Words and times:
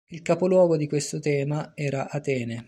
Il 0.09 0.23
capoluogo 0.23 0.77
di 0.77 0.87
questo 0.87 1.19
thema 1.19 1.73
era 1.75 2.09
Atene. 2.09 2.59